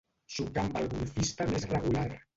Xocar 0.35 0.63
amb 0.63 0.79
el 0.81 0.89
golfista 0.95 1.51
més 1.53 1.71
regular. 1.77 2.11